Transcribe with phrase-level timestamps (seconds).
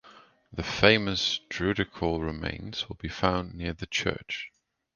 [0.51, 4.51] The famous "druidical remains" will be found near the church.